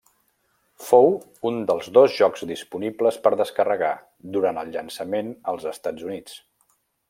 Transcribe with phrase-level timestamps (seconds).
[0.85, 1.11] Fou
[1.49, 3.93] un dels dos jocs disponibles per descarregar,
[4.37, 6.41] durant el llançament als Estats Units.